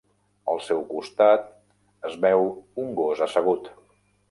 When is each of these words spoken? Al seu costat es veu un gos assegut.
Al 0.53 0.61
seu 0.67 0.79
costat 0.93 1.43
es 2.11 2.17
veu 2.25 2.49
un 2.87 2.91
gos 3.03 3.25
assegut. 3.29 3.73